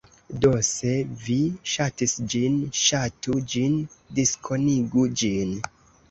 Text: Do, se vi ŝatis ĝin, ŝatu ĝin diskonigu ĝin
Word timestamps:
Do, 0.43 0.51
se 0.67 0.91
vi 1.25 1.35
ŝatis 1.73 2.15
ĝin, 2.33 2.55
ŝatu 2.85 3.35
ĝin 3.53 3.75
diskonigu 4.21 5.05
ĝin 5.23 5.53